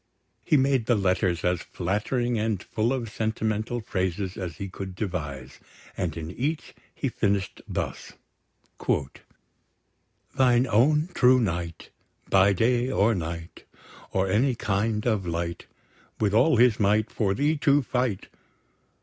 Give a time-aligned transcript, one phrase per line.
[0.43, 5.59] He made the letters as flattering and full of sentimental phrases as he could devise;
[5.95, 8.13] and in each he finished thus:
[10.35, 11.91] "Thine own true knight,
[12.31, 13.65] By day or night.
[14.11, 15.67] Or any kind of light,
[16.19, 18.27] With all his might, For thee to fight.